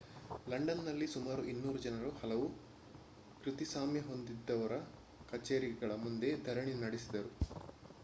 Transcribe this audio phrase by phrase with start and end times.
[0.47, 2.47] ಲಂಡನ್‌ನಲ್ಲಿ ಸುಮಾರು 200 ಜನರು ಹಲವು
[3.43, 4.73] ಕೃತಿಸಾಮ್ಯ ಹೊಂದಿದ್ದವರ
[5.29, 7.33] ಕಛೇರಿಗಳ ಮುಂದೆ ಧರಣಿ ನಡೆಸಿದರು